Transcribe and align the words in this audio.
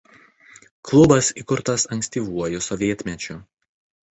Klubas 0.89 1.29
įkurtas 1.41 1.85
ankstyvuoju 1.97 2.63
sovietmečiu. 2.69 3.37